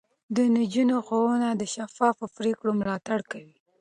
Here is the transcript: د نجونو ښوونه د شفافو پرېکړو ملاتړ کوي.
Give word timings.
د 0.35 0.37
نجونو 0.55 0.95
ښوونه 1.07 1.49
د 1.55 1.61
شفافو 1.73 2.25
پرېکړو 2.37 2.71
ملاتړ 2.79 3.19
کوي. 3.31 3.55